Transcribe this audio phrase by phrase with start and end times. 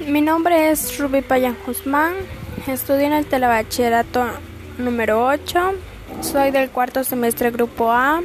[0.00, 2.14] Mi nombre es Ruby Payan Guzmán,
[2.66, 4.24] estudio en el telebachillerato
[4.76, 5.72] número 8,
[6.20, 8.20] soy del cuarto semestre grupo A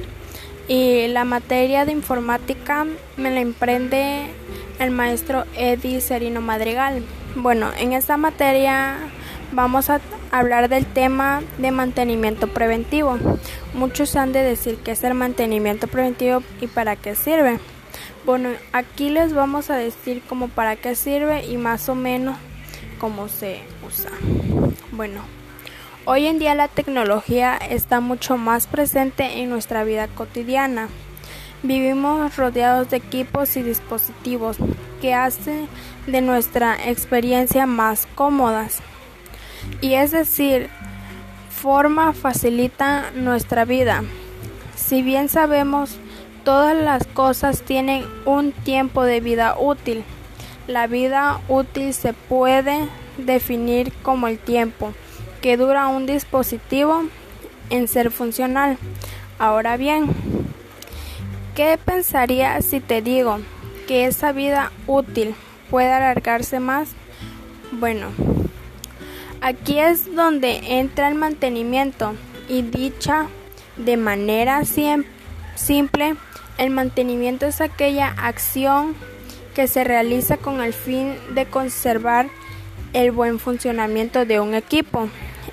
[0.67, 4.31] y la materia de informática me la emprende
[4.79, 7.03] el maestro Eddie Serino Madrigal.
[7.35, 8.97] Bueno, en esta materia
[9.51, 10.01] vamos a
[10.31, 13.19] hablar del tema de mantenimiento preventivo.
[13.75, 17.59] Muchos han de decir qué es el mantenimiento preventivo y para qué sirve.
[18.25, 22.37] Bueno, aquí les vamos a decir cómo para qué sirve y más o menos
[22.99, 24.11] cómo se usa.
[24.91, 25.21] Bueno,
[26.05, 30.89] hoy en día la tecnología está mucho más presente en nuestra vida cotidiana.
[31.63, 34.57] Vivimos rodeados de equipos y dispositivos
[35.01, 35.67] que hacen
[36.07, 38.81] de nuestra experiencia más cómodas.
[39.81, 40.69] Y es decir,
[41.49, 44.03] forma facilita nuestra vida.
[44.75, 45.97] Si bien sabemos,
[46.49, 50.03] todas las cosas tienen un tiempo de vida útil.
[50.65, 54.93] La vida útil se puede definir como el tiempo
[55.43, 57.03] que dura un dispositivo
[57.69, 58.79] en ser funcional.
[59.37, 60.09] Ahora bien,
[61.55, 63.37] ¿qué pensarías si te digo
[63.87, 65.35] que esa vida útil
[65.69, 66.93] puede alargarse más?
[67.73, 68.07] Bueno,
[69.39, 72.15] aquí es donde entra el mantenimiento
[72.47, 73.27] y dicha
[73.77, 76.15] de manera simple,
[76.59, 78.93] el mantenimiento es aquella acción
[79.55, 82.27] que se realiza con el fin de conservar
[82.91, 85.07] el buen funcionamiento de un equipo.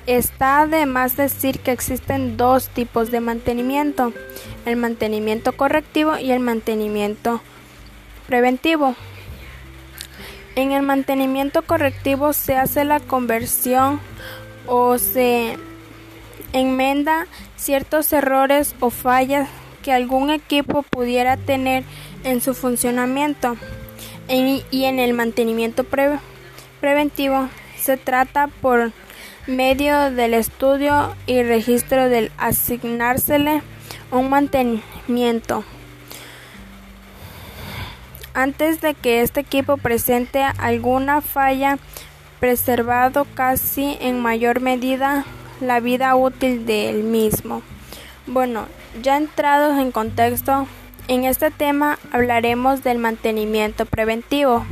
[0.05, 4.11] Está de más decir que existen dos tipos de mantenimiento,
[4.65, 7.41] el mantenimiento correctivo y el mantenimiento
[8.27, 8.93] preventivo.
[10.55, 14.01] En el mantenimiento correctivo se hace la conversión
[14.65, 15.57] o se
[16.51, 19.47] enmenda ciertos errores o fallas
[19.87, 21.85] que algún equipo pudiera tener
[22.25, 23.55] en su funcionamiento.
[24.27, 25.85] y en el mantenimiento
[26.81, 27.47] preventivo
[27.79, 28.91] se trata por
[29.47, 33.61] medio del estudio y registro del asignársele
[34.11, 35.63] un mantenimiento
[38.33, 41.77] antes de que este equipo presente alguna falla,
[42.41, 45.23] preservado casi en mayor medida
[45.61, 47.61] la vida útil del mismo.
[48.27, 48.67] Bueno,
[49.01, 50.67] ya entrados en contexto,
[51.07, 54.65] en este tema hablaremos del mantenimiento preventivo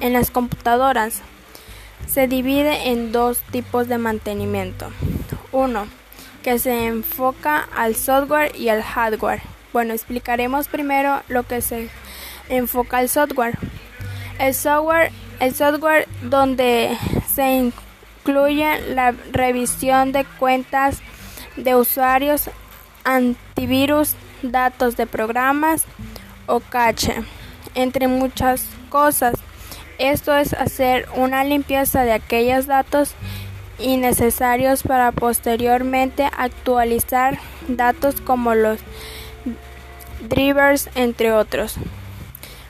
[0.00, 1.22] en las computadoras.
[2.06, 4.90] Se divide en dos tipos de mantenimiento.
[5.52, 5.86] Uno,
[6.42, 9.42] que se enfoca al software y al hardware.
[9.72, 11.90] Bueno, explicaremos primero lo que se
[12.48, 13.58] enfoca el software.
[14.38, 16.96] El software, el software donde
[17.32, 17.72] se
[18.24, 21.00] incluye la revisión de cuentas
[21.56, 22.50] de usuarios,
[23.08, 25.84] antivirus, datos de programas
[26.46, 27.22] o cache,
[27.74, 29.34] entre muchas cosas.
[29.98, 33.14] Esto es hacer una limpieza de aquellos datos
[33.78, 38.78] innecesarios para posteriormente actualizar datos como los
[40.28, 41.76] drivers, entre otros.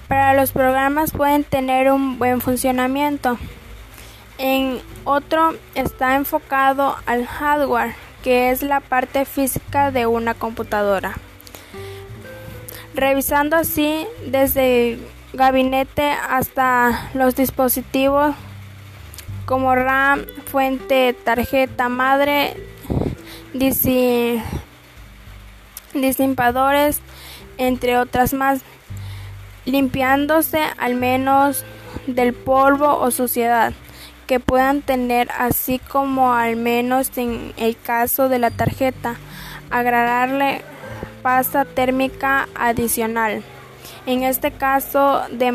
[0.06, 3.38] Para los programas pueden tener un buen funcionamiento.
[4.38, 11.14] En otro está enfocado al hardware, que es la parte física de una computadora.
[12.94, 18.34] Revisando así desde el gabinete hasta los dispositivos
[19.46, 22.56] como RAM, fuente, tarjeta madre,
[25.94, 27.00] disipadores,
[27.56, 28.60] entre otras más
[29.64, 31.64] limpiándose al menos
[32.06, 33.72] del polvo o suciedad
[34.28, 39.16] que puedan tener, así como al menos en el caso de la tarjeta,
[39.70, 40.60] agregarle
[41.22, 43.42] pasta térmica adicional.
[44.04, 45.50] En este caso de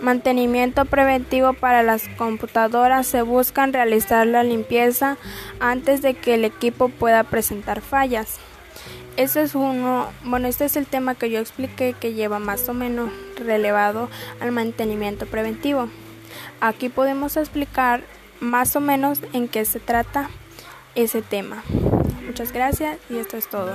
[0.00, 5.16] mantenimiento preventivo para las computadoras se buscan realizar la limpieza
[5.58, 8.38] antes de que el equipo pueda presentar fallas.
[9.16, 12.74] Ese es uno, bueno, este es el tema que yo expliqué que lleva más o
[12.74, 14.08] menos relevado
[14.40, 15.88] al mantenimiento preventivo.
[16.60, 18.02] Aquí podemos explicar
[18.40, 20.30] más o menos en qué se trata
[20.94, 21.62] ese tema.
[22.26, 23.74] Muchas gracias y esto es todo.